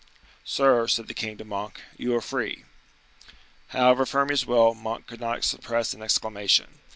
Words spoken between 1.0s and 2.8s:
the king to Monk, "you are free."